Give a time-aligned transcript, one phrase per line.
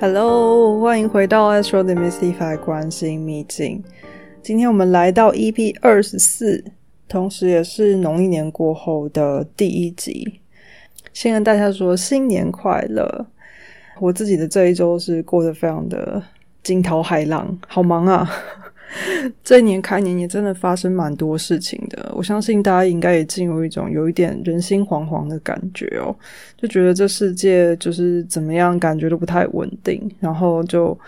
[0.00, 3.84] Hello，欢迎回到 Astro Demystify 关心秘境。
[4.42, 6.64] 今天我们来到 EP 二十四，
[7.06, 10.40] 同时也是农历年过后的第一集。
[11.12, 13.26] 先跟大家说新年快乐！
[14.00, 16.22] 我自己的这一周是过得非常的
[16.62, 18.26] 惊涛骇浪，好忙啊！
[19.44, 26.14] 这一年开年也真的发生蛮多事情的，我相信大家应该也进入一种有一点人心惶惶的感觉哦，
[26.56, 30.98] 就觉得这世界就是怎么样，感觉都不太稳定，然后就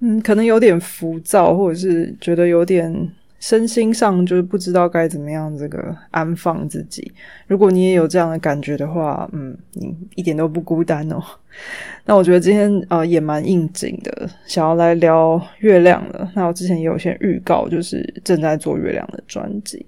[0.00, 3.10] 嗯，可能有点浮躁，或者是觉得有点。
[3.40, 7.10] 身心上就是不知道该怎么样这个安放自己。
[7.46, 11.18] 如果你也有这样的感觉的话，嗯，你一点都不孤单哦。
[12.04, 16.30] 那我觉得今天啊也蛮应景的，想要来聊月亮了。
[16.36, 19.84] 那我之前也有些预告，就是正在做月亮的专辑。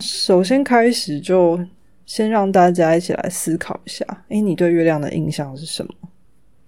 [0.00, 1.58] 首先开始就
[2.06, 5.94] 先让大家一起来思考一下，诶，你对月亮的印象是什么？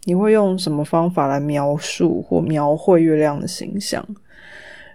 [0.04, 4.06] 你会用什么方法来描述或描绘月亮的形象？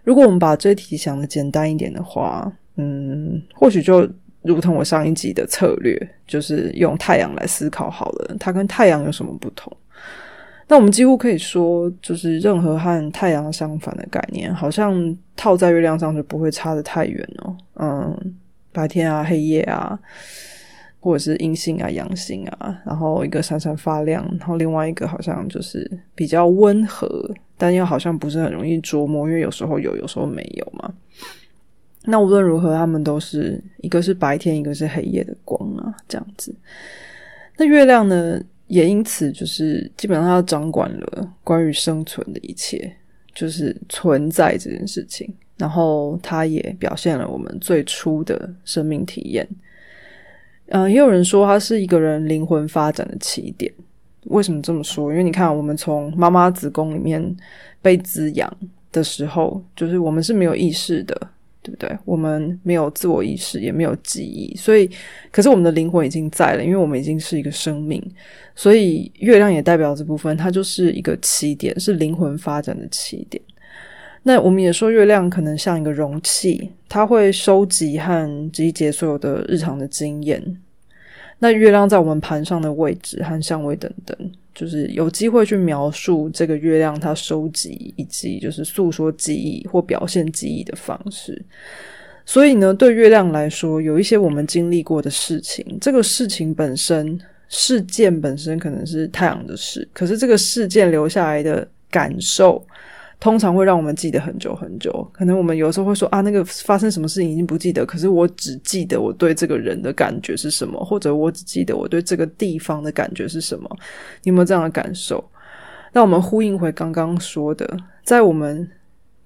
[0.06, 4.08] 如果我们把这题想的简单一点的话，嗯，或许就
[4.44, 8.38] 如同我上一集的策略，就是用太阳来思考好了。
[8.40, 9.76] 它跟太阳有什么不同？
[10.68, 17.58] 那我们几乎可以说，就是任何和太阳相反的概念，好像套在月亮上就不会差得太远哦。
[17.76, 18.36] 嗯，
[18.72, 20.00] 白天啊，黑夜啊。
[21.00, 27.08] 或者是阴性啊、阳性啊，然后一个闪闪发亮，然后另外一个好像就是比较温和，
[27.58, 30.94] 但又好像不是很容易琢磨，因为有时候有，有时候没有嘛。
[32.06, 36.56] 那无论如何，他们都是一个是白天，一个是黑夜的光啊，这样子。
[37.58, 42.96] 那月亮呢，也因此就是基本上它掌管了关于生存的一切，
[43.34, 49.48] 就是存在这件事情，然后它也表现了我们最初的生命体验。
[50.68, 53.74] 嗯，也有人说它是一个人灵魂发展的起点。
[54.26, 55.12] 为什么这么说？
[55.12, 57.36] 因为你看，我们从妈妈子宫里面
[57.82, 58.52] 被滋养
[58.92, 61.16] 的时候，就是我们是没有意识的，
[61.62, 61.98] 对不对？
[62.06, 64.90] 我们没有自我意识，也没有记忆，所以，
[65.32, 68.02] 可是我们的灵魂已经在了，因为我们已经是一个生命。
[68.56, 73.42] 所以，月亮也代表这部分，它就是一个起点，是灵魂发展的起点。
[74.24, 80.42] 那我们也说，月亮可能像一个容器，它会收集和集结所有的日常的经验。
[81.40, 84.18] 那月亮在我们盘上的位置和相位等等，
[84.54, 91.40] 就是有机会去描述这个月亮它收集以及就是诉说记忆或表现记忆的方式。
[92.26, 97.20] 所以呢，对月亮来说，有一些我们经历过的事情，这个事情本身
[97.50, 102.66] 事件本身可能是太阳的事，可是这个事件留下来的感受。
[103.26, 104.92] 通常会让我们记得很久很久。
[105.12, 113.68] 可能我们有时候会说啊，那个发生什么事情已经不记得，可是我只记得我对这个人的感觉是什么，或者我只记得我对这个地方的感觉是什么。
[114.22, 115.28] 你有没有这样的感受？
[115.92, 117.68] 那我们呼应回刚刚说的，
[118.04, 118.70] 在我们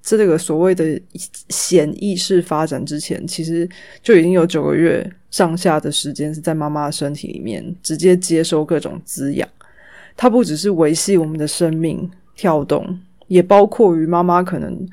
[0.01, 0.97] 这个所谓的
[1.49, 3.67] 显意识发展之前，其实
[4.01, 9.45] 就已经有九个月上下的时间是在妈妈的身体里面直接接收各种滋养。
[10.15, 12.97] 它不只是维系我们的生命跳动。
[13.29, 14.85] 也包括于妈妈可能，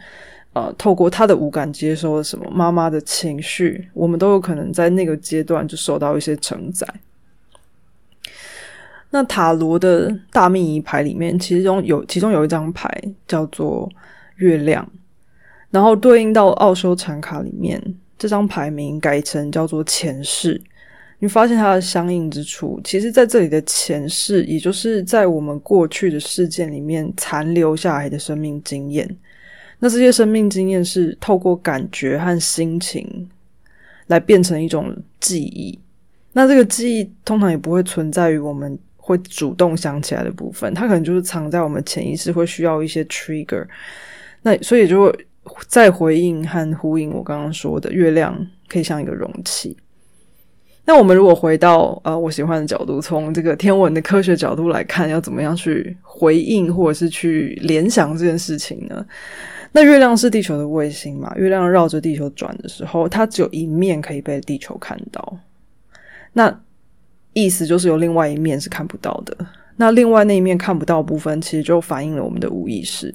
[0.53, 6.87] 呃，透过她的五感接收了什么，妈妈的情绪，我们都有可能在那个阶段就受到一些承载。
[9.11, 12.91] 那塔罗的大命仪牌里面，其中有其中有一张牌
[13.27, 13.91] 叫做
[14.37, 14.87] 月亮，
[15.71, 17.83] 然后对应到奥修禅卡里面，
[18.19, 20.61] 这张牌名改成叫做前世。
[21.19, 29.09] 你发现它的相应之处，其实在这里的前世，也就是在我们过去的事件里面残留下来的生命经验。
[29.79, 33.29] 那这些生命经验是透过感觉和心情
[34.09, 35.79] 来变成一种记忆。
[36.33, 43.67] 那这个记忆通常也不会存在于我们会主动想起来的部分，它可能就是藏在我们潜意识，会需要一些 trigger。
[44.43, 45.27] 那所以就会
[45.67, 49.75] 再回应和呼应我刚刚说的，月亮可以像一个容器。
[50.89, 59.05] 那我们如果回到呃我喜欢的角度，从这个天文的科学角度来看，要怎么样去回应或者是去联想这件事情呢？
[59.73, 61.31] 那月亮是地球的卫星嘛？
[61.37, 65.37] 月亮绕着地球转的时候，它只有一面可以被地球看到。
[66.33, 66.61] 那
[67.33, 69.37] 意思就是有另外一面是看不到的。
[69.77, 73.15] 那另外那一面看不到部分，其实就反映了我们的无意识，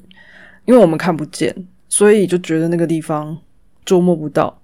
[0.66, 1.52] 因为我们看不见，
[1.88, 3.36] 所以就觉得那个地方
[3.84, 4.61] 捉摸不到。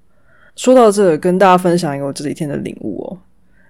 [0.58, 3.16] 说到这，跟大家分享一个我这几天的领悟哦。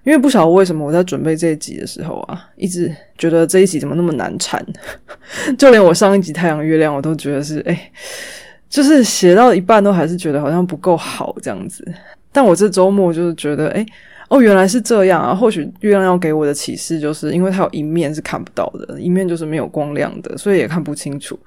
[0.04, 4.64] 因为不晓得为什么我在准备这一集的时候啊，一直觉得这一集怎么那么难产，
[5.58, 7.90] 就连我上一集太阳月亮，我都觉得是哎，
[8.70, 11.86] 就是写到一半都还是觉得好像不够好这样子。
[12.32, 13.84] 但我这周末就是觉得哎，
[14.28, 15.34] 哦，原来是这样啊！
[15.34, 21.38] 或许月亮要给我的启示，就是因为它有一面是看不到的，一面就是没有光亮的，所以也看不清楚。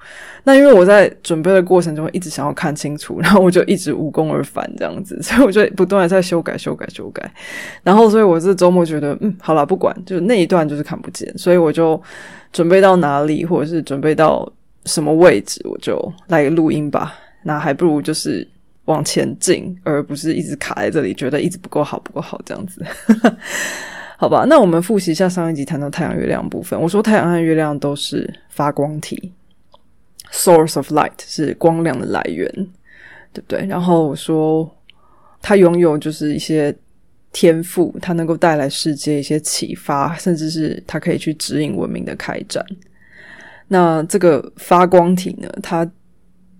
[0.42, 7.32] 那因为我在准备的过程中一直想要看清楚，然后我就一直无功而返这样子， 所以我就不断在修改、修改、修改。
[7.84, 12.00] 然后，所以我这周末觉得，嗯，好了，不管，就那一段就是看不见，所以我就
[12.52, 14.50] 准备到哪里，或者是准备到
[14.86, 17.14] 什么位置，我就来录音吧。
[17.44, 18.48] 那还不如就是。
[18.86, 22.84] 往前进，而不是一直卡在这里，觉得一直不够好，不够好这样子，
[24.18, 24.44] 好吧？
[24.48, 26.80] 那我们复习一下上一集谈到太阳、月亮部分。
[26.80, 29.32] 我说太阳和月亮都是发光体
[30.32, 32.50] ，source of light 是光亮的来源，
[33.32, 33.64] 对不对？
[33.66, 34.68] 然后我说
[35.40, 36.74] 它拥有就是一些
[37.32, 42.64] 天赋，它能够带来世界一些启发，甚至是它可以去指引文明的开展。
[43.68, 45.88] 那这个发光体呢，它。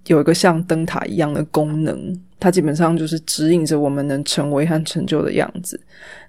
[0.06, 5.80] 有一个像灯塔一样的功能，它基本上就是指引着我们能成为和成就的样子。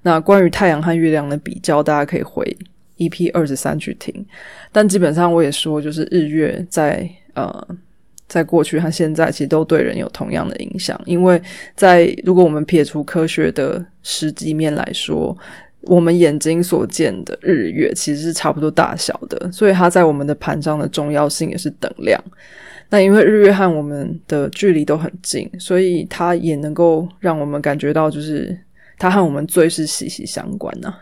[0.03, 2.45] 那关于太阳和月亮的比较，大家可以回
[2.97, 4.13] EP 二十三去听。
[4.71, 7.67] 但基本上我也说，就是日月在呃，
[8.27, 10.99] 在过去和现在，其实都对人有同样的影响。
[11.05, 11.41] 因为
[11.75, 15.35] 在如果我们撇除科学的实际面来说，
[15.81, 22.23] 我们眼睛所见的日月其实是差不多大小的，所以它在我们的盘上的重要性也是等量。
[22.89, 28.55] 那因为日月和我们的距离都很近，所以它也能够让我们感觉到，就是
[28.97, 30.93] 它和我们最是息息相关呐。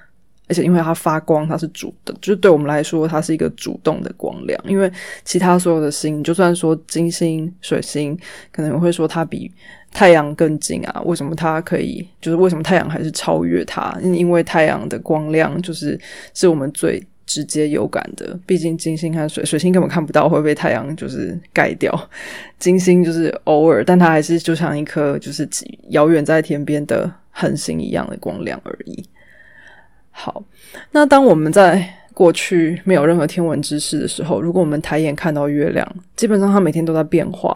[0.47, 4.61] 而且因为它发光，它是主的，就是对我们来说，它是一个主动的光亮。
[4.67, 4.91] 因为
[5.23, 8.17] 其他所有的星，就算说金星、水星，
[8.51, 9.49] 可能会说它比
[9.93, 11.01] 太阳更近啊。
[11.05, 12.05] 为什么它可以？
[12.19, 13.97] 就是为什么太阳还是超越它？
[14.01, 15.97] 因为太阳的光亮就是
[16.33, 17.01] 是我们最。
[17.31, 22.09] 直接有感的，毕竟金星和水水星根本看不到，会被太阳就是盖掉。
[22.59, 25.47] 金星就是偶尔，但它还是就像一颗就是
[25.91, 29.01] 遥远在天边的恒星一样的光亮而已。
[30.09, 30.43] 好，
[30.91, 31.81] 那当我们在
[32.13, 37.55] 过去没有任何天文知识的时候，如果我们抬眼看到月亮，基本上它每天都在变化。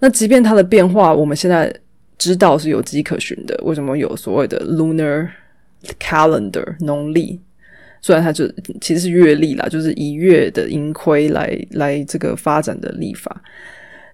[0.00, 1.72] 那即便它的变化，我们现在
[2.18, 3.56] 知道是有迹可循的。
[3.62, 5.28] 为什么有所谓的 lunar
[6.00, 7.40] calendar 农历？
[8.04, 8.46] 虽然它就
[8.82, 13.34] 其实是月历啦，就是以月的盈亏来来这个发展的历法，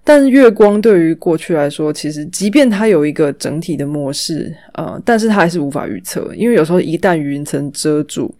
[0.05, 8.33] 但是月光对于过去来说，其实即便它有一个整体的模式，呃，但是它还是无法预测，因为有时候一旦云层遮住，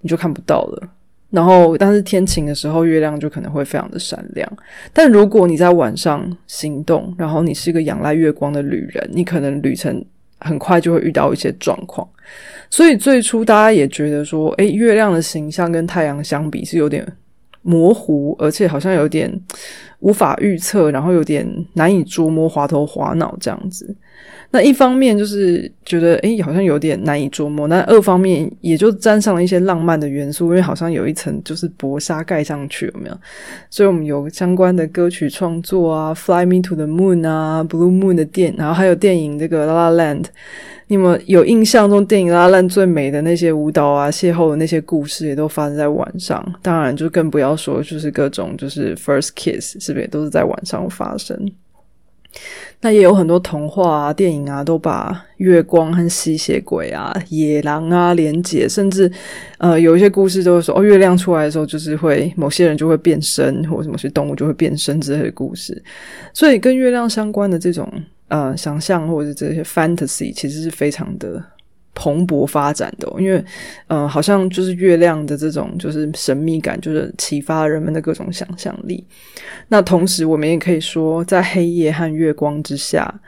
[0.00, 0.88] 你就看不到了。
[1.30, 4.48] 然后，但是天晴的时候，月亮就可能会非常的闪亮。
[4.92, 10.04] 但如果你在晚上行动，然后你是一个仰赖月光的旅人，你可能旅程。
[10.44, 12.06] 很快就会遇到一些状况，
[12.68, 17.04] 所以最初大家也觉得说，诶，月亮的形象跟太阳相比是有点
[17.62, 19.32] 模糊，而且好像有点
[20.00, 23.96] 无法预测，然后有点难以捉摸，滑头滑脑这样子。
[24.54, 33.18] 那一方面就是觉得，哎，好像有点难以捉摸；那二方面也就沾上了一些浪漫的元素，因为好像有一层就是薄纱盖上去，有没有？
[33.68, 40.22] 所以我们有相关的歌曲创作啊，《Fly Me to the Moon》啊，《Blue Moon》的电，然后还有电影这个《La La Land》。
[40.86, 46.54] 你们有印象中电影《La La Land》最美的那些舞蹈啊，邂逅的那些故事，也都发生在晚上。
[46.62, 51.50] 当然，就更不要说就是各种就是 First Kiss，是不是也都是在晚上发生？
[52.80, 59.10] 那也有很多童话啊、电影啊，都把月光和吸血鬼啊、野狼啊连结，甚至
[59.58, 65.82] 呃有一些故事都会说，哦，月亮出来的时候，就是会某些人就会变身，或者某些动物就会变身之类的故事。
[66.32, 67.90] 所以跟月亮相关的这种
[68.28, 71.42] 呃想象或者这些 fantasy，其实是非常的。
[71.94, 73.42] 蓬勃发展的，因为，
[73.86, 79.06] 呃，好像就是月亮的这种就是神秘感，就是启发人们的各种想象力。
[79.68, 83.20] 那同时，我们也可以说，在黑夜和月光之下，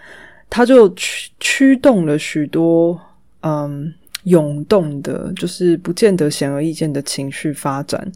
[0.51, 3.01] 它就驱驱动了许多
[3.43, 3.95] 嗯
[4.25, 8.11] 涌动的，就是不见得显而易见的情绪发展。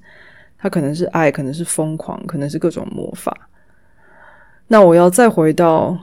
[0.59, 3.49] 它可能是爱，可能是疯狂，可能是各种魔法。
[4.67, 5.97] 那我要再回到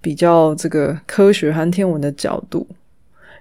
[0.00, 2.66] 比较这个科学和天文的角度。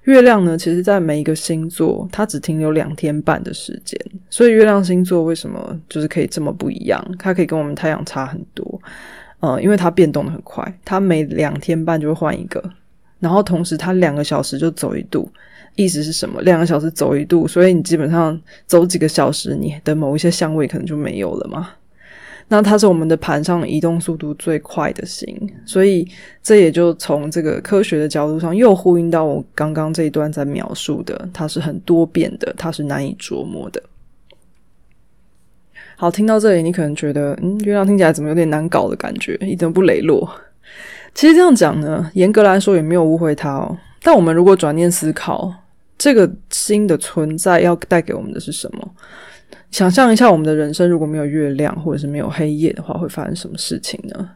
[0.03, 3.99] 月亮呢，其实，在每一个星座，它只停留两天半的时间。
[4.29, 7.05] 所以，月亮星座为什么就是可以这么不一样？
[7.19, 8.81] 它可以跟我们太阳差很多，
[9.39, 12.63] 呃，因为它变动的很快，它每两天半就会换一个，
[13.19, 15.29] 然后同时它两个小时就走一度。
[15.75, 16.41] 意思是什么？
[16.41, 21.69] 两个小时走一度，所以你基本上走几个小时，你的某一些相位可能就没有了嘛。
[22.53, 25.33] 那它是我们的盘上移动速度最快的星，
[25.65, 26.05] 所以
[26.43, 33.81] 这也就从这个科学的角度上又呼应到我刚刚这一段在描述的，它是很多变的，它是难以琢磨的。
[35.95, 40.29] 好，听到这里，你可能觉得，嗯，月亮听起来怎么有点难搞的感觉，一点都不磊落。
[41.15, 43.77] 其实这样讲呢，严格来说也没有误会它哦。
[44.03, 45.53] 但我们如果转念思考，
[45.97, 48.91] 这个星的存在要带给我们的是什么？
[49.69, 54.29] 想象一下，我们的人生如果没有月亮，或者是没有黑夜的话，会发生什么事情呢？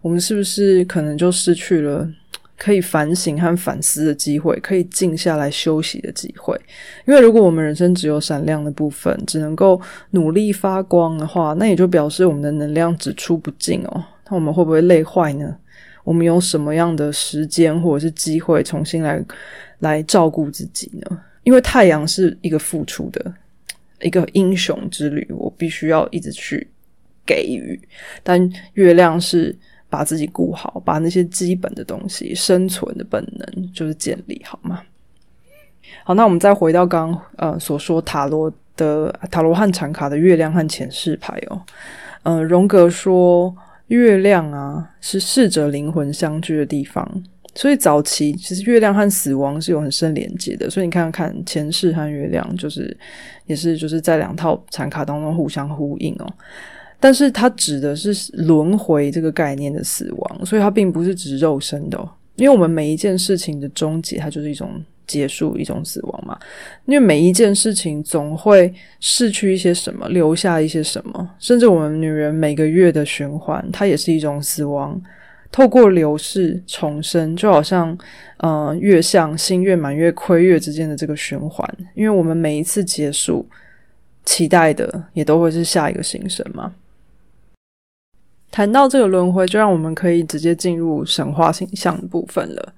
[0.00, 2.08] 我们是不是可能就失去了
[2.56, 6.58] 可以反省和反思的机会，可以静下来休息的机会？
[7.06, 14.04] 因为如果我们人生只有闪亮的部分，只能够努力发光的话，那也就表示我们的能量只出不进哦。
[14.28, 15.56] 那我们会不会累坏呢？
[16.04, 19.22] 我们有什么样的时间或者是机会重新来
[19.80, 21.18] 来照顾自己呢？
[21.44, 23.32] 因为太阳是一个付出的。
[24.02, 26.66] 一个英雄之旅，我必须要一直去
[27.26, 27.80] 给予。
[28.22, 29.56] 但月亮是
[29.88, 34.82] 把自己顾好，把那些基本的东西、生存的本能就是建立好吗？
[36.04, 41.60] 好，那我们再回到刚呃所说塔罗的塔罗汉禅卡的月亮和前世牌哦。
[42.22, 43.54] 嗯，荣格说
[43.88, 47.22] 月亮啊是逝者灵魂相聚的地方。
[47.54, 52.96] 所以早期其实月亮和死亡是有很深连接的，所以你看看前世和月亮，就是
[53.46, 56.32] 也是就是在两套残卡当中互相呼应哦。
[57.00, 61.98] 但是它指的是轮回这个概念的死亡，所以它并不是指肉身的，
[62.36, 64.70] 因为我们每一件事情的终结，它就是一种
[65.06, 66.38] 结束，一种死亡嘛。
[66.84, 75.00] 因为每一件事情总会逝去一些什么，留下一些什么，甚至我们女人每个月的循环，它也是一种死亡。
[75.52, 77.96] 透过流逝重生，就好像，
[78.36, 83.44] 呃，月相新月满月亏月之间的这个循环，因为我们每一次结束，
[84.24, 86.72] 期待的也都会是下一个新生嘛。
[88.52, 92.72] 谈到这个轮回，就让我们可以直接进入神话形象的部分了。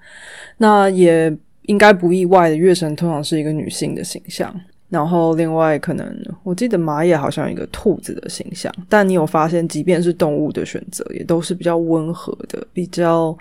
[0.59, 4.55] 那也应该不意外的，月神通常是一个女性的形象。
[4.93, 6.07] 然后，另外可能
[6.43, 13.35] 我记得马也好像有一个兔子的形象，但你有发现，即便是动物的选择，也都是比较温和的、比较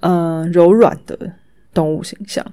[0.00, 1.16] 嗯柔软的
[1.72, 2.44] 动物形象。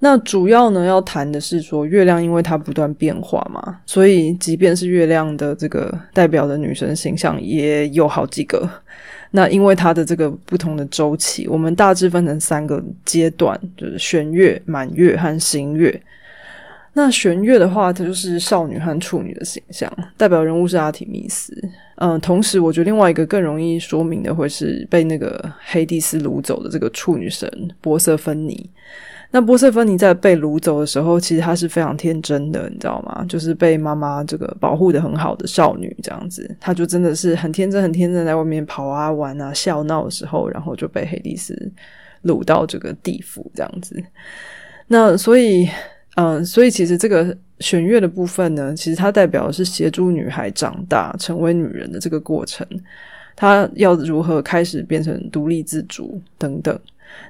[0.00, 8.68] 那主要呢要谈的是说，月亮因为它不断变化嘛，所以即便是月亮的这个代表的女神形象也有好几个。
[9.30, 15.98] 那因为它的这个不同的周期，我们大致分成三个阶段，就是弦月、满月和新月。
[16.98, 21.54] 那弦月的话，它就是少女和处女的形象，代表人物是阿提密斯。
[21.96, 27.46] 嗯，同时我觉得另外一个更容易说明的，会是被那个黑蒂斯掳走的这个处女神
[27.82, 28.70] 波瑟芬尼。
[29.30, 33.22] 那波瑟芬尼在被掳走的时候，其实她是非常天真的，你知道吗？
[33.28, 41.70] 就是被妈妈这个保护的很好的少女这样子，她就真的是很天真、很天真，在外面跑啊、玩啊、笑闹的时候，然后就被黑蒂斯
[42.24, 44.02] 掳到这个地府这样子。
[44.86, 45.68] 那所以。
[46.16, 52.66] 嗯，所以其实这个弦乐的部分呢，其实它代表的是协助女孩长大成为女人的这个过程，
[53.36, 56.78] 她要如何开始变成独立自主等等。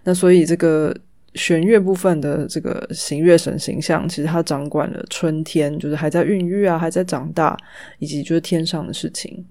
[0.05, 0.97] 那所以这个
[1.35, 7.57] 弦乐部分的这个行月神形象，其实它掌管了春天，就是还在孕育啊，还在长大，
[7.99, 9.45] 以及就是天上的事情。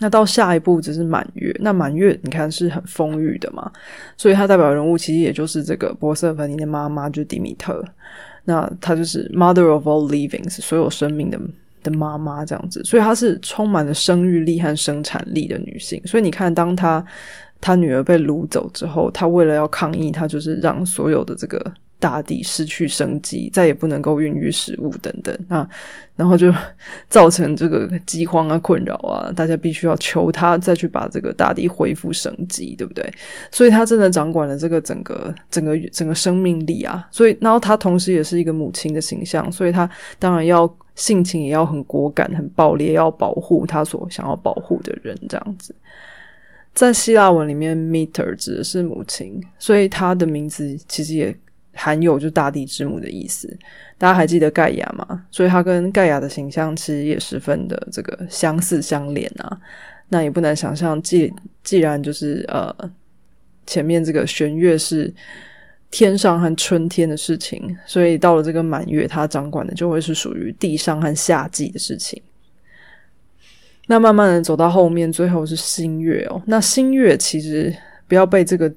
[0.00, 3.70] 那到下一步只是满月，那满月你看是很丰裕的嘛，
[4.16, 7.84] 所以它代表人物其实也就是这个波瑟芬尼的妈妈，就是迪米特。
[8.44, 11.38] 那她就是 Mother of all living，是所有生命的
[11.82, 16.00] 的妈妈这样子，所以她是充满了生育力和生产力的女性。
[16.06, 17.04] 所以你看，当她
[17.60, 21.72] 她女儿被掳走之后，她为了要抗议，她就是让所有的这个。
[22.00, 25.68] 大地失去生机，再也不能够孕育食物等等啊，
[26.16, 26.52] 然后就
[27.10, 33.08] 造成这个饥荒啊、困扰啊，大家必须要求他再去把这个大地恢复生机，对不对？
[33.52, 37.06] 所以他真的掌管了这个整个、整个、整个生命力啊。
[37.12, 39.88] 所以，然后他同时也是一个母亲的形象，所以他
[40.18, 45.14] 当然要性情也要很果敢、很暴烈，要保护他所想要保护的人。
[45.28, 45.74] 这样子，
[46.72, 51.36] 在希腊文里面，meter 指的是母亲，所以他的名字其实也。
[51.72, 53.48] 含有就大地之母的意思，
[53.96, 55.24] 大家还记得盖亚吗？
[55.30, 59.58] 所以他跟盖亚的形象其实也十分的这个相似相连啊。
[60.08, 62.74] 那也不难想象，既既然就是呃
[63.66, 65.14] 前面这个弦月是
[65.92, 72.20] 天上和春天的事情，所以到了这个满月，他掌管的就会是属于地上和夏季的事情。
[73.86, 76.42] 那慢慢的走到后面，最后是新月哦。
[76.46, 77.72] 那新月其实
[78.08, 78.70] 不要被这个。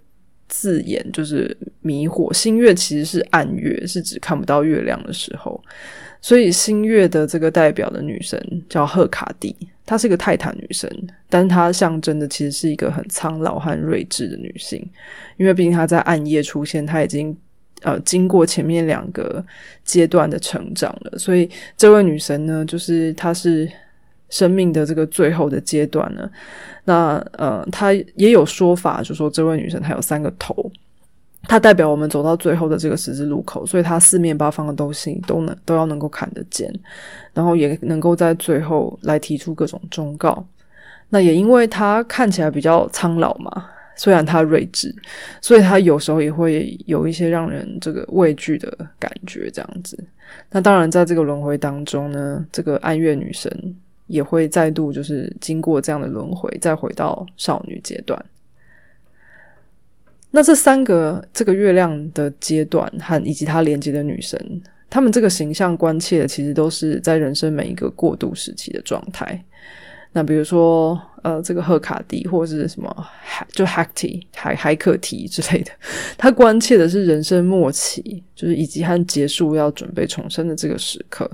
[0.55, 2.31] 字眼就是迷惑。
[2.31, 5.59] 新月其实是暗月，是指看不到月亮的时候。
[6.21, 10.87] 所以新月的这个代表的女神叫赫卡蒂，她是个泰坦女神，
[11.27, 14.87] 但是她象征的其实是一个很苍老和睿智的女性。
[15.37, 17.35] 因为毕竟她在暗夜出现，她已经
[17.81, 19.43] 呃经过前面两个
[19.83, 21.17] 阶段的成长了。
[21.17, 23.67] 所以这位女神呢，就是她是。
[24.33, 26.27] 生命的这个最后的阶段呢，
[26.85, 30.71] 那呃，他也有说法，就说这位女生她有三个头，
[31.43, 36.73] 它代表我们走到最后的这个十字路口，所以它四面八方的东西都能都要能够看得见，
[37.31, 40.43] 然后也能够在最后来提出各种忠告。
[41.09, 44.91] 那也因为她看起来比较苍老嘛，虽然她睿智，
[45.41, 49.47] 所以她有时候也会有一些让人这个畏惧的感觉。
[49.51, 49.95] 这样子，
[50.49, 53.75] 那当然在这个轮回当中呢，这个暗月女神
[54.07, 58.23] 也会再度就是经过这样的轮回，再回到少女阶段。
[60.31, 69.43] 那这三个这个月亮的阶段和以及它连接的女神，她们这个形象关切的，其实都是在人生每一个过渡时期的状态。
[70.15, 73.07] 那比如说，呃，这个赫卡迪或者是什么，
[73.51, 75.71] 就 Hecty 海海克提之类的，
[76.17, 81.29] 他关切的是人生末期，就是以及和结束要准备重生的这个时刻。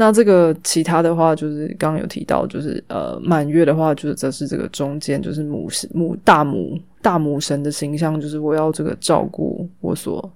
[0.00, 10.32] 那这个其他的话，就是刚刚有提到，就是呃满月的话，就是则是这个中间，就是母母大母大母神的形象，就是我要这个照顾我所。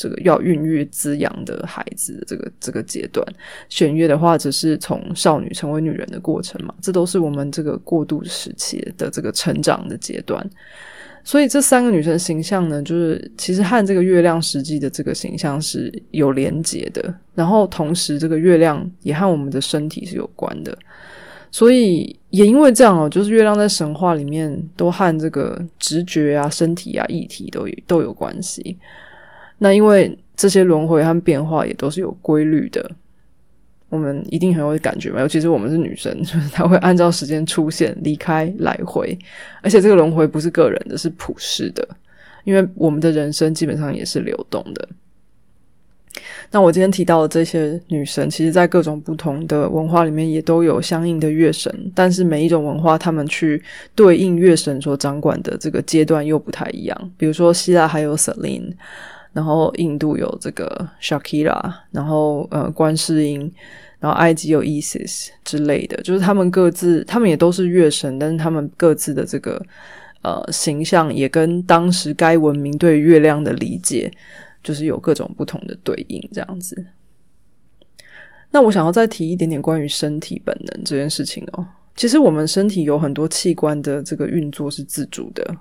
[0.00, 3.26] 这个要孕育滋养的孩子的这个这个阶段，
[3.68, 10.48] 弦月的话只是从少女成为女人的过程嘛，这都是我们这个过渡时期的这个成长的阶段。
[11.24, 17.14] 所以这三个女生形象呢，就是其实和这个月亮实际的这个形象是有连结的。
[17.34, 20.76] 然后同时，这个月亮也和我们的身体是有关的。
[21.50, 28.76] 所以也因为这样哦，就是月亮在神话里面都和这个直觉啊、身体啊、议题都都有关系。
[29.58, 32.90] 那因为这些轮回和变化也都是有规律的，
[33.88, 35.20] 我们一定很有感觉嘛。
[35.20, 39.18] 尤其是我们是女生， 就是她会按照时间出现、离开、来回，
[39.62, 41.86] 而且这个轮回不是个人的，是普世的。
[42.44, 44.88] 因为我们的人生基本上也是流动的。
[46.50, 53.62] 那我今天提到的这些女神，其实在各种不同的文化里面也都有相应的月神，但是每一种文化他们去
[53.94, 57.12] 对应月神所掌管的这个阶段又不太一样。
[57.18, 58.72] 比如说希腊还有 Selene。
[59.32, 63.40] 然后印度有这个 Shakira，然后呃观世音，
[64.00, 69.64] 然后埃及有 Isis 之类的，就是他们各自，他们也都是月神，但是他们各自的这个
[70.22, 74.10] 呃形象也跟当时该文明对月亮的理解，
[74.62, 76.86] 就是有各种不同的对应这样子。
[78.50, 85.54] 那我想要再提一点点关于身体本能这件事情哦，其实我们身体有很多器官的这个运作是自主的。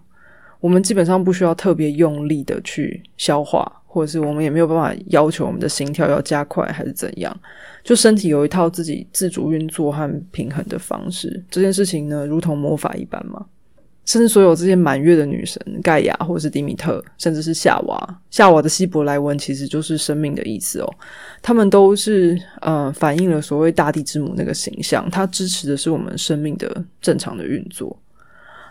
[0.67, 7.33] 我们基本上不需要特别用力的去消化，或者是我们也没有办法要求我们的心跳要加快还是怎样。
[7.85, 13.45] 就身体有一套自己自主运作和平衡的方式，这件事情呢，如同魔法一般嘛。
[14.03, 20.93] 甚至所有这些满月的女神盖亚，或者是迪米特，甚至是夏娃，夏娃的希伯来文其实就是生命的意思哦。
[21.41, 27.97] 他们都是呃反映了所谓大地之母那个形象，它支持的是我们生命的正常的运作。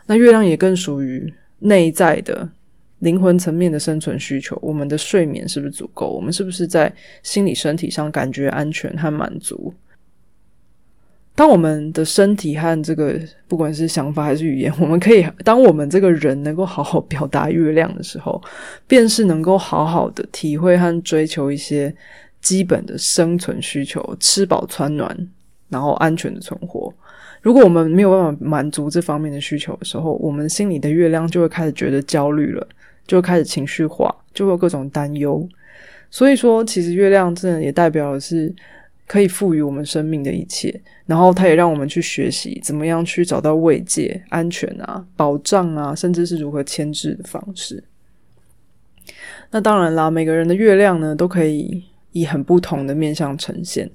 [0.04, 1.32] 那月亮也更属于。
[1.58, 2.48] 内在的
[3.00, 6.08] 灵魂层面的生存需求，我们的睡眠是不是足够？
[6.08, 6.92] 我们是不是在
[7.22, 9.72] 心理、身体上感觉安全和满足？
[11.34, 18.42] 当我们的身体和这个不管是想法还是语言，我们可以当我们这个人能够好好表达月亮的时候，
[18.86, 21.94] 便是能够好好的体会和追求一些
[22.40, 25.14] 基本的生存需求：吃饱穿暖，
[25.68, 26.90] 然后安全的存活。
[27.46, 32.68] 如果我们没有办法满足这方面的需求的时候，我们心里的月亮就会开始觉得焦虑了，
[33.06, 35.48] 就会开始情绪化，就会有各种担忧。
[36.10, 38.52] 所以说，其实月亮真的也代表的是
[39.06, 40.74] 可以赋予我们生命的一切，
[41.06, 47.80] 然后它也让我们去学习怎么样去找到慰藉、安全啊、保障啊，甚至是如何牵制的方式。
[49.52, 53.88] 那当然啦，每个人的月亮呢，都可以以很不同的面向呈现。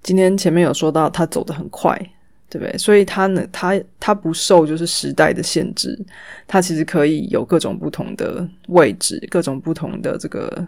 [0.00, 2.00] 今天前面有说到，它走得很快。
[2.54, 2.78] 对不对？
[2.78, 5.98] 所以它呢，它它不受就是时代的限制，
[6.46, 10.64] 它其实可以有各种不同的位置，各种不同的这个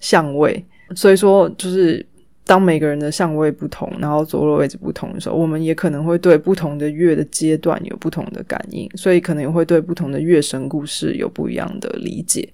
[0.00, 0.64] 相位。
[0.96, 2.04] 所以说，就是
[2.46, 12.48] 当每个人的相位不同，然后坐落位置不同的时候，我们也可能会对不同的月的阶段有不同的感应，所以可能也会对不同的月神故事有不一样的理解。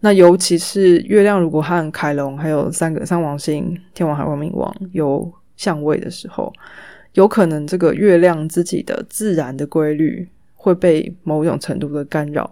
[0.00, 6.52] 那尤其是月亮如果和凯龙还有三个三王星天王海王冥王有相位的时候。
[7.16, 12.50] 有可能这个月亮自己的自然的规律会被某种程度的干扰，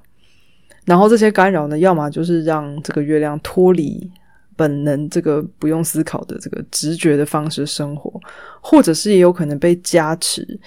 [0.86, 4.10] 然后这些干扰呢，要么就是让这个月亮脱离
[4.56, 8.18] 本能这个不用思考的这个直觉的方式生活，
[8.62, 10.58] 或者是也有可能被加持，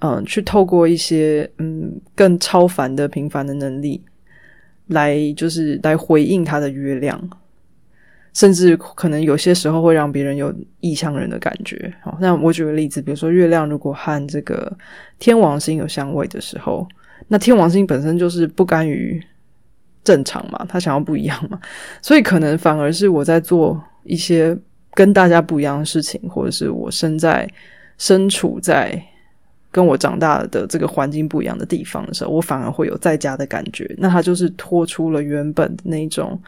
[0.00, 4.02] 嗯，去透过一些嗯更超凡的平凡的能力
[4.88, 7.30] 来就是来回应它的月亮。
[8.34, 11.92] 甚至可能有些时候会让别人有异乡人的感觉。
[12.02, 14.70] 好，那我举个例子，比如说月亮如果和这个
[15.18, 16.86] 天王星有相位的时候，
[17.28, 19.22] 那天王星本身就是不甘于
[20.04, 21.58] 正常嘛，他想要不一样嘛，
[22.00, 24.56] 所以可能反而是我在做一些
[24.94, 27.48] 跟大家不一样的事情，或者是我身在
[27.98, 29.00] 身处在
[29.70, 33.94] 跟我长大的这个环境不一样的地方的时候，我反而会有在家的感觉。
[33.98, 36.40] 那他就是脱出了原本的那种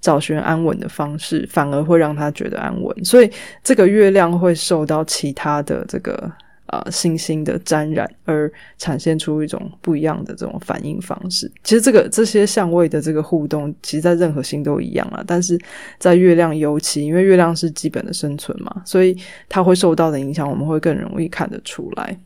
[0.00, 3.04] 找寻安稳的方式，反而会让他觉得安稳。
[3.04, 3.30] 所以
[3.62, 6.30] 这个月亮会受到其他的这个。
[6.70, 11.50] 啊，星星的沾染而产生出一种不一样的这种反应方式。
[11.64, 15.20] 其实这个这些相位的这个互动，其实在任何星都一样啊。
[15.26, 15.58] 但是
[15.98, 22.16] 在月亮尤其，因为月亮是基本的生存嘛，所以它会受到的影响，我们会更容易看得出来。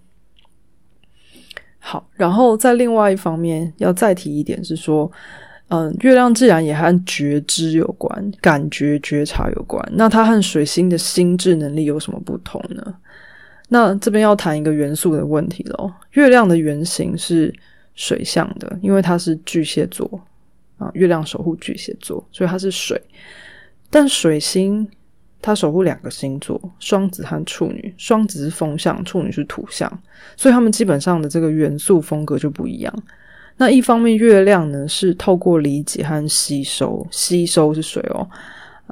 [1.79, 5.11] 好，然后在另外一方面要再提一点是说，
[5.75, 9.85] 嗯，月亮自然也和觉知有关，感觉觉察有关。
[9.95, 12.95] 那它和水星的心智能力有什么不同呢？
[13.71, 15.93] 那这边要谈一个元素的问题喽。
[16.13, 17.53] 月亮的原型是
[17.97, 20.09] 水象的，因为它是巨蟹座
[20.79, 23.01] 啊，月亮守护巨蟹座，所以它是水。
[23.91, 24.89] 但水星
[25.43, 27.93] 它守护两个星座，双子和处女。
[27.97, 29.91] 双子是风象，处女是土象，
[30.37, 32.95] 所以他们基本上的这个元素风格就不一样。
[33.57, 38.29] 那一方面，月亮呢是透过理解和吸收，吸收是水哦，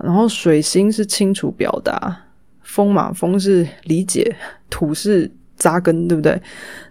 [0.02, 2.16] 然后水星是清楚表达。
[2.62, 4.34] 风嘛，风是理解，
[4.70, 6.40] 土是扎根，对不对？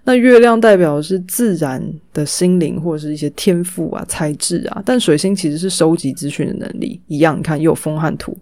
[0.04, 1.82] 那月亮代表的是自然
[2.14, 4.84] 的心灵或者是一些天赋啊、才智啊。
[4.86, 8.38] 但水星其实是收集资讯的能力，一样，你看又有风和土，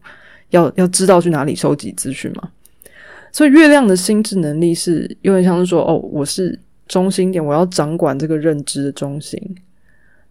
[0.50, 2.50] 要要知道去哪里收集资讯嘛。
[3.32, 9.41] 所以月亮的心智能力是有点像是说，哦，我是中心点，我要掌管这个认知的中心。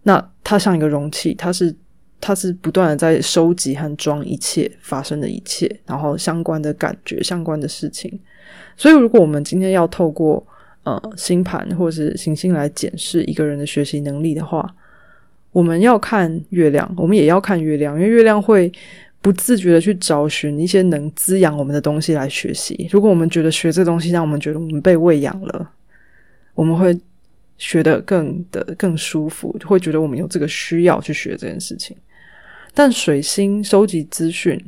[0.03, 1.75] 那它像一个容器，它是。
[2.21, 8.11] 它是不断的在收集和装一切发生的一切，然后相关的感觉、相关的事情。
[8.77, 10.45] 所以，如果我们今天要透过
[10.83, 14.69] 呃星盘或者是行星来检视一个人的学习能力的话，
[15.53, 18.73] 我们要看月亮，我们也要看月亮，因为月亮会
[19.21, 22.89] 不自觉的去找寻一些能滋养我们的东西来学习。
[22.91, 25.71] 如果我们觉得学这东西让我们觉得我们被喂养了，
[26.59, 26.99] 我们会
[27.57, 31.97] 学得更的更舒服，会觉得我们有这个需要去学这件事情。
[32.75, 34.61] 但水星收集资讯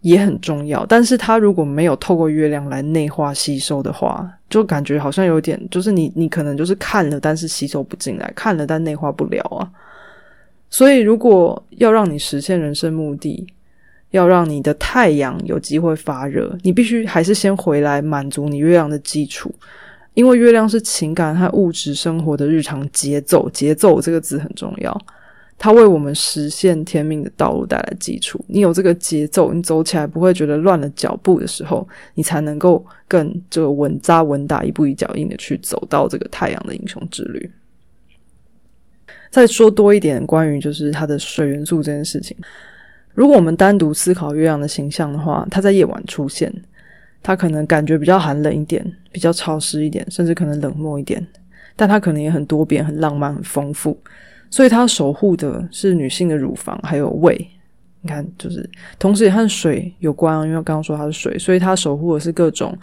[0.00, 9.70] 也很重要，但是它如果没有透过月亮来内化吸收的话，就感觉好像有点，就是你你可能就是看了，但是吸收不进来，看了但内化不了啊。
[10.70, 13.46] 所以，如果要让你实现人生目的，
[14.12, 19.54] 要让你的太阳有机会发热，你必须还是先回来满足你月亮的基础，
[20.16, 25.06] 因为月亮是情感和物质生活的日常节奏，节奏这个字很重要。
[25.58, 28.42] 它为我们实现天命的道路带来基础。
[28.48, 37.50] 你有这个节奏，你走起来不会觉得乱了脚步的时候，你才能够更这个稳扎稳打、一步一脚印的去走到这个太阳的英雄之旅。
[39.30, 42.34] 再说多一点关于就是它的水元素这件事情。
[43.12, 46.50] 如果我们单独思考月亮的形象的话，它在夜晚出现，
[47.22, 51.26] 它可能感觉比较寒冷一点，比较潮湿一点，甚至可能冷漠一点，
[51.74, 53.96] 但它可能也很多变、很浪漫、很丰富。
[54.48, 57.36] 所以它守护的是女性的乳房还有胃，
[58.00, 62.76] 你看，就是同时也和水有关，因为刚刚说它是水，所以它守护的是各种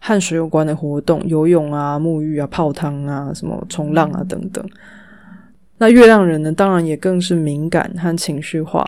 [0.00, 4.62] 和水有关的活动，游泳啊、沐浴啊、泡汤啊、什么冲浪啊等等。
[5.78, 8.86] 那月亮人呢，当然也更是敏感和情绪化，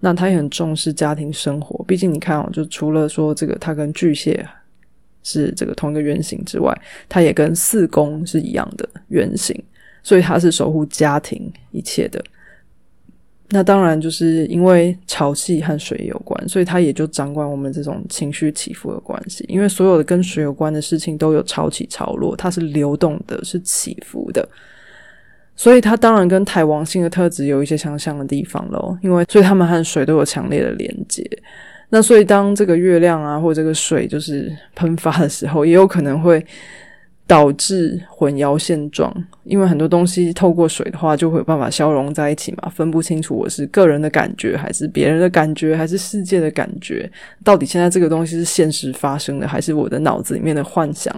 [0.00, 1.84] 那他也很重视家庭生活。
[1.84, 4.44] 毕竟你看哦，就除了说这个，他跟巨蟹
[5.22, 6.76] 是这个同一个原型之外，
[7.08, 9.56] 他也跟四宫是一样的原型。
[10.02, 12.24] 所以他是守护家庭一切的，
[13.50, 19.44] 那当然就是因为潮汐和水有关，所以他也就掌管我们这种情绪起伏的关系。
[19.46, 24.48] 因为所有的跟水有关的事情都有潮起潮落，它是流动的，是起伏的，
[25.60, 28.96] 所以它当然跟海王星的特质有一些相像的地方喽。
[29.02, 31.22] 因为所以他们和水都有强烈的连接。
[31.90, 36.44] 那所以当这个月亮啊，或者这个水就是喷发的时候，也有可能会。
[37.26, 47.08] 导致混淆现状，因为很多东西透过水的话，就会有办法消融在一起嘛，分不清楚我是个人的感觉，还是别人的感觉，还是世界的感觉，
[47.44, 51.14] 到底现在这个东西是现实发生的，还是我的脑子里面的幻想？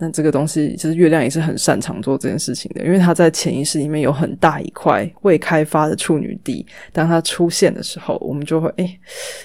[0.00, 8.98] 那这个东西其实月亮也是很擅长做这件事情的，因为它在潜意识里面有很大一块未开发的处女地，当它出现的时候，我们就会哎，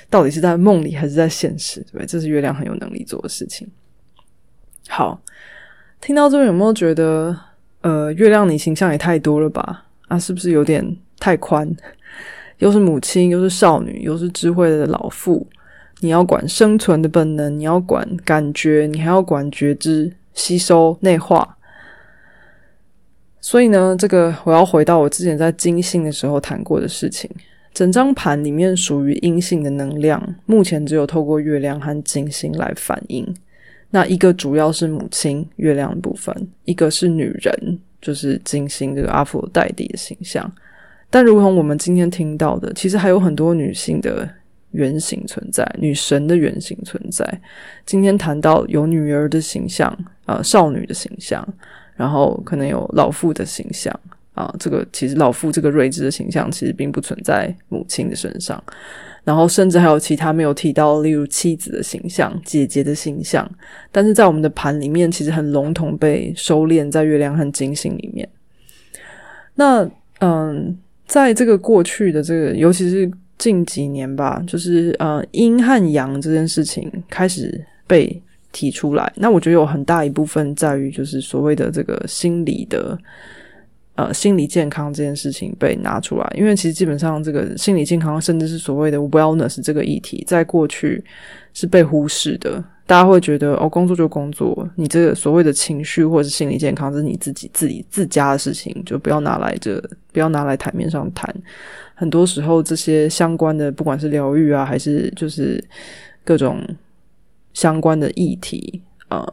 [0.10, 1.86] 到底是在梦里还是在现实？
[1.92, 3.68] 对，这是月亮很有能力做的事情。
[4.88, 5.22] 好。
[6.02, 7.36] 听到这边有没有觉得，
[7.82, 9.86] 呃，月亮你形象也太多了吧？
[10.08, 10.86] 啊，是不是有点
[11.18, 11.68] 太宽？
[12.60, 15.48] 又是母亲，又是少女，又是智慧的老妇，
[16.02, 21.58] 你要管生存的本能，你要管感觉，你还要管觉知、吸收、内化。
[23.42, 27.28] 所以呢，这个我要回到我之前在金星的时候谈过的事情。
[27.74, 33.36] 整张盘里面属于阴性的能量，目前只有透过月亮和金星来反映。
[33.90, 40.50] 那一个主要是母亲月亮部分，一个是女人，就是金星这个阿佛代蒂的形象。
[41.10, 44.28] 但如同我们今天听到的，其实还有很多女性的
[44.76, 47.26] 原型存在，女神的原型存在。
[47.86, 51.48] 今天谈到有女儿的形象，呃，少女的形象，
[51.96, 53.98] 然后可能有老妇的形象
[54.34, 54.54] 啊。
[54.60, 58.62] 这个其实老妇这个睿智的形象，其实并不存在母亲的身上。
[59.24, 63.50] 然后甚至还有其他没有提到，例如妻子的形象、姐姐的形象，
[63.92, 68.30] 但是在我们的盘里面，其实很笼统被收敛在月亮和金星里面。
[69.56, 78.22] 那嗯，在这个过去的这个，尤其是近几年吧，就是呃阴和阳这件事情开始被
[78.52, 79.12] 提出来。
[79.16, 82.98] 那我觉得有很大一部分在于，就是所谓的这个心理的。
[83.98, 91.02] 呃，心理健康这件事情被拿出来，因为其实基本上这个心理健康，甚至是所谓的 wellness 这个议题，在过去
[91.54, 92.62] 是被忽视的。
[92.86, 101.34] 大家会觉得哦，工作就工作，你这个所谓的情绪或者是心理健康，是你自己自己自家的事情，就不要拿来这不要拿来台面上谈。
[101.94, 105.64] 很多时候，这些相关的，不管是疗愈啊，还是就是
[106.24, 106.62] 各种
[107.54, 109.26] 相关的议题，嗯，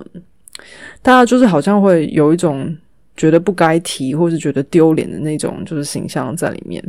[1.03, 2.77] 大家就是好像会有一种。
[3.15, 6.83] 觉得不该提，或是觉得丢脸的那种，就是形象在里面。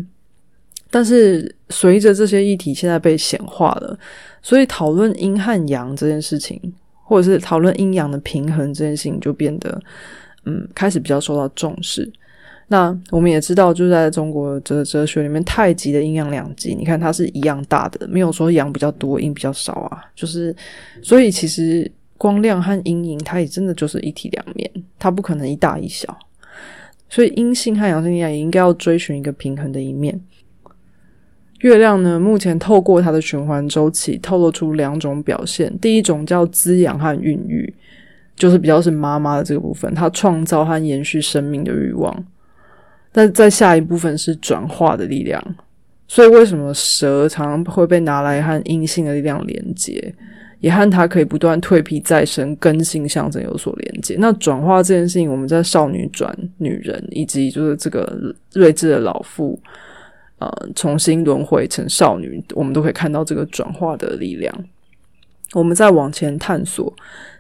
[0.90, 4.00] 但是随着这些议题现在被显化了，
[4.44, 6.62] 所以讨论阴和阳这件事情，
[7.02, 9.82] 或者是讨论阴阳的平衡这件事情，就变得
[10.46, 12.08] 嗯，开始比较受到重视。
[12.68, 20.04] 那我们也知道，就在中国哲哲学里面，太极的阴阳两极，你看它是一样大的，没有说阳比较多，阴比较少啊。
[20.14, 20.56] 就是
[21.02, 21.92] 所以其实。
[22.16, 26.18] 光亮和阴影，它也真的就是一体两面，它不可能一大一小。
[27.10, 30.18] 所以阴性和阳性力量也应该要追寻一个平衡的一面。
[31.64, 35.74] 月亮呢，目前透过它的循环周期，透露出两种表现。
[35.80, 37.74] 第一种叫滋养和孕育，
[38.36, 42.26] 就是比较是妈妈的这个部分，它创造和延续生命的欲望。
[43.12, 45.42] 但在下一部分是转化的力量。
[46.08, 50.14] 所以为什么蛇常常会被拿来和阴性的力量连接？
[50.60, 54.16] 也和它可以不断蜕皮再生、更新象征有所连接。
[54.18, 59.60] 那转化这件事情，我们在少女转女人，以及就是这个睿智的老妇，
[60.44, 64.54] 呃，重新轮回成少女，我们都可以看到这个转化的力量。
[65.54, 66.94] 我们再往前探索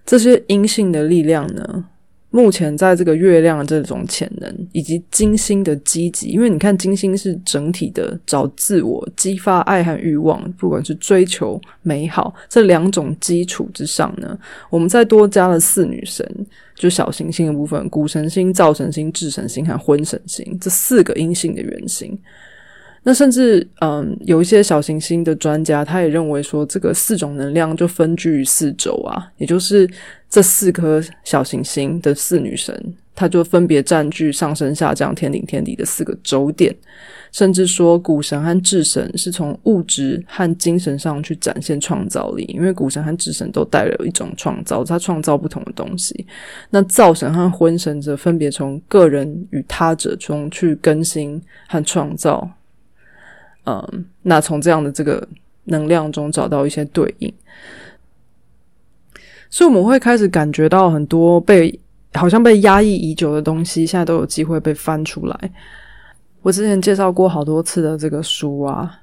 [0.05, 1.85] 这些阴性的力量呢？
[2.29, 14.35] 目前在这个月亮这种潜能，以及金星的积极，因为你看金星是整体的找自我、激发爱和欲望，不管是追求美好这两种基础之上呢，
[14.71, 16.27] 我们再多加了四女神，
[16.73, 22.17] 就小行星的部分，谷神星、灶神星、智神星和婚神星这四个阴性的原型。
[23.05, 29.89] 那甚至，嗯，有一些小行星的专家，他也认为说，这个四种能量就分居于四轴啊，也就是
[30.29, 36.73] 这四颗小行星的四女神，它就分别占据上升、下降、天顶、天底的四个轴点。
[37.33, 46.25] 甚至说，谷神和智神是从物质和精神上去展现创造力，因为谷神和智神都带有一种创造，它创造不同的东西。
[46.69, 52.49] 那灶神和婚神则分别从个人与他者中去更新和创造。
[53.65, 55.25] 嗯，那从这样的这个
[55.65, 57.33] 能量中找到一些对应，
[59.49, 61.79] 所以我们会开始感觉到很多被
[62.13, 65.51] 好像被压抑已久的东西，现在都有机会被翻出来。
[66.41, 68.91] 我之前介绍过好多次的这个书啊，《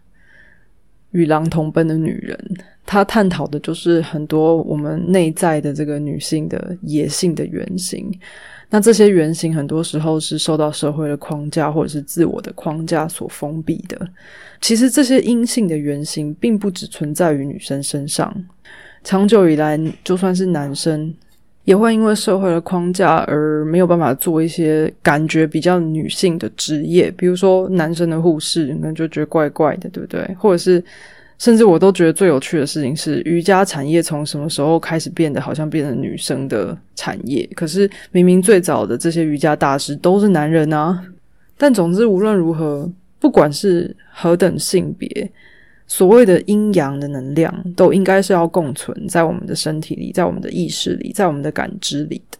[1.12, 2.36] 与狼同奔的女人》，
[2.84, 8.12] 它探讨的就是很多我们内在的这个女性的野性的原型。
[8.70, 14.08] 那这些原型很多时候是受到社会的框架或者是自我的框架所封闭的。
[14.60, 18.32] 其实这些阴性的原型并不只存在于女生身上，
[19.02, 21.12] 长久以来，就算是男生
[21.64, 30.36] 也会因为社会的框架而没有办法做一些感觉比较女性的职业，比如说男生的护士，可能就觉得怪怪的，对不对？
[30.38, 30.82] 或者是。
[31.40, 37.48] 甚至我都觉得最有趣的事情是，瑜伽产业从什么时候开始变得好像变成女生的产业？
[37.56, 41.02] 可是明明最早的这些瑜伽大师都是男人啊！
[41.56, 42.86] 但总之无论如何，
[43.18, 45.08] 不管是何等性别，
[45.86, 52.36] 所谓的阴阳的能量都应该是要共存在我们的身体里，在我们的意识里，在我们的感知里的。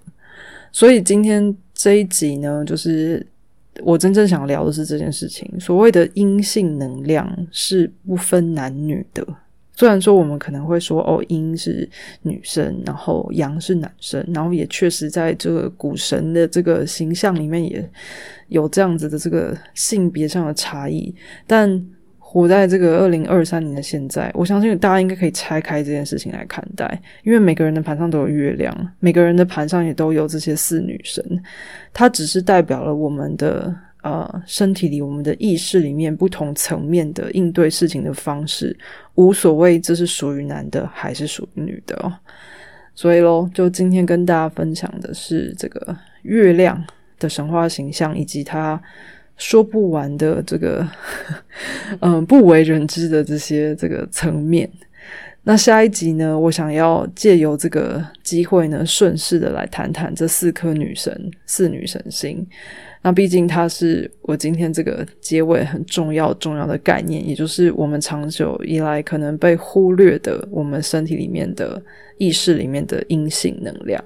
[0.73, 3.27] 所以今天这一集呢，就是。
[3.85, 5.49] 我真正想聊的是这件事情。
[5.59, 9.27] 所谓的阴性能量是不分男女的，
[9.75, 11.89] 虽然说我们可能会说哦，阴是
[12.23, 17.91] 女生，然后阳是男生，然后也确实在这个古神的这个形象里面也
[18.49, 21.15] 有这样子的这个性别上的差异，
[21.47, 21.85] 但。
[22.33, 31.25] 活在这个二零二三年的现在，我相信大家应该可以拆开这件事情来看待，因为每个人的盘上都有月亮，每个人的盘上也都有这些四女神，
[31.93, 38.79] 它只是代表了我们的呃身体里、我们的意识里面不同层面的应对事情的方式，
[39.17, 42.13] 无所谓这是属于男的还是属于女的哦。
[42.95, 46.81] 所以喽，就今天跟大家分享的是这个月亮
[47.19, 48.81] 的神话形象以及它。
[49.41, 50.87] 说不完的这个，
[52.01, 54.71] 嗯，不为人知的这些这个层面。
[55.43, 62.47] 那下一集呢，我想要借由这个机会呢，顺势的来谈谈这四颗女神、四女神星。
[63.03, 71.83] 那毕竟它是我今天这个结尾很重要、重要的概念，也就是我们长久以来可能被忽略的，我们身体里面的
[72.19, 74.05] 意识里面的阴性能量。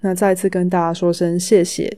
[0.00, 1.96] 那再次跟大家说声谢谢。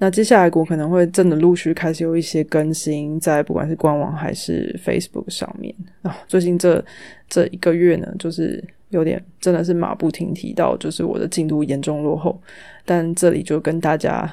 [0.00, 6.16] 那接下来我可能会真的陆续开始有一些更新，在不管是官网还是 Facebook 上面啊。
[6.28, 6.82] 最近这
[7.28, 12.40] 这一个月呢，就是有点真的是马不停蹄到，就是我的进度严重落后。
[12.84, 14.32] 但这里就跟大家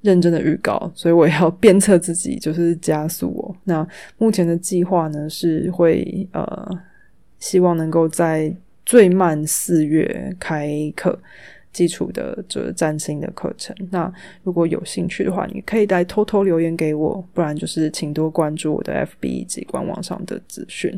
[0.00, 3.54] 认真的预告，所以我要鞭策自己，就是加速哦。
[3.64, 6.66] 那目前的计划呢，是会呃，
[7.38, 8.50] 希望能够在
[8.86, 11.20] 最慢四月开课。
[11.72, 20.92] 基础的这占星的课程，那如果有兴趣的话，你可以来偷偷留言给我，不然就是请多关注我的 FB 以及官网上的资讯。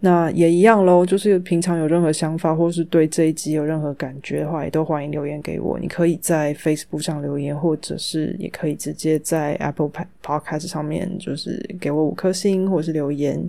[0.00, 5.78] 那也一样喽，就是平常有任何想法或是对这一集有任何感觉的话，也都欢迎留言给我。
[5.78, 9.90] 你可以在 Facebook 上留言，或者是也可以直接在 Apple
[10.22, 13.48] Podcast 上面就是给我五颗星，或是留言。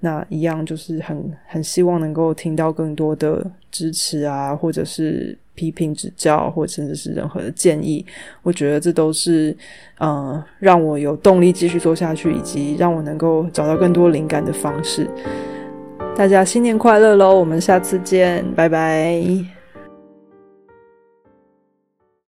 [0.00, 8.06] 那一样就是很很希望能够听到更多的支持啊，或者是批评指教，或甚至是任何的建议。
[8.44, 9.56] 我觉得这都是
[9.98, 15.10] 嗯让我有动力继续做下去，以及让我能够找到更多灵感的方式。
[16.16, 17.34] 大家新年快乐喽！
[17.34, 19.57] 我们下次见，拜拜。